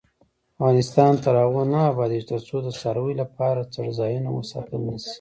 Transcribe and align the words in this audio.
افغانستان 0.55 1.13
تر 1.23 1.33
هغو 1.43 1.61
نه 1.73 1.79
ابادیږي، 1.91 2.27
ترڅو 2.31 2.55
د 2.63 2.67
څارویو 2.79 3.19
لپاره 3.21 3.69
څړځایونه 3.75 4.29
وساتل 4.31 4.81
نشي. 4.89 5.09